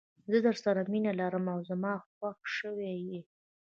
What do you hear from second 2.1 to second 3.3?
خوښه شوي یې.